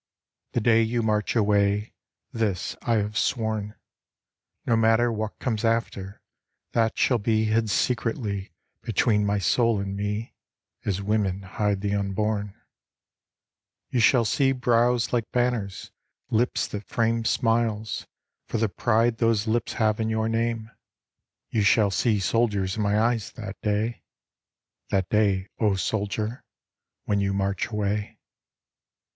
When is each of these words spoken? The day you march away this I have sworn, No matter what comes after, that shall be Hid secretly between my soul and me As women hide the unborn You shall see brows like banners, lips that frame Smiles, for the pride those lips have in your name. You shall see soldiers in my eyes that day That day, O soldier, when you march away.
The 0.53 0.61
day 0.61 0.81
you 0.81 1.03
march 1.03 1.35
away 1.35 1.93
this 2.33 2.75
I 2.81 2.95
have 2.95 3.15
sworn, 3.19 3.75
No 4.65 4.75
matter 4.75 5.11
what 5.11 5.37
comes 5.37 5.63
after, 5.63 6.23
that 6.71 6.97
shall 6.97 7.19
be 7.19 7.45
Hid 7.45 7.69
secretly 7.69 8.51
between 8.81 9.23
my 9.27 9.37
soul 9.37 9.79
and 9.79 9.95
me 9.95 10.33
As 10.85 11.03
women 11.03 11.43
hide 11.43 11.81
the 11.81 11.93
unborn 11.93 12.59
You 13.91 13.99
shall 13.99 14.25
see 14.25 14.53
brows 14.53 15.13
like 15.13 15.29
banners, 15.31 15.91
lips 16.31 16.65
that 16.69 16.87
frame 16.89 17.23
Smiles, 17.23 18.07
for 18.47 18.57
the 18.57 18.69
pride 18.69 19.19
those 19.19 19.45
lips 19.45 19.73
have 19.73 19.99
in 19.99 20.09
your 20.09 20.27
name. 20.27 20.71
You 21.51 21.61
shall 21.61 21.91
see 21.91 22.19
soldiers 22.19 22.75
in 22.75 22.81
my 22.81 22.99
eyes 22.99 23.31
that 23.33 23.61
day 23.61 24.01
That 24.89 25.09
day, 25.09 25.49
O 25.59 25.75
soldier, 25.75 26.43
when 27.03 27.21
you 27.21 27.35
march 27.35 27.67
away. 27.67 28.17